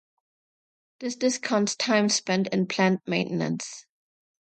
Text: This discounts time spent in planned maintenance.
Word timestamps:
This 0.99 1.15
discounts 1.15 1.75
time 1.75 2.09
spent 2.09 2.47
in 2.47 2.65
planned 2.65 3.01
maintenance. 3.05 3.85